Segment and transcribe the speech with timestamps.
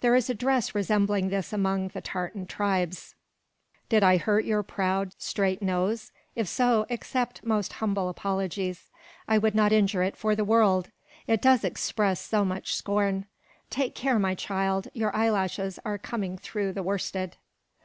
[0.00, 3.14] There is a dress resembling this among the Tartar tribes.
[3.88, 6.10] Did I hurt your proud, straight nose?
[6.34, 8.90] If so, accept most humble apologies.
[9.28, 10.90] I would not injure it for the world;
[11.28, 13.26] it does express so much scorn.
[13.70, 17.36] Take care, my child, your eyelashes are coming through the worsted."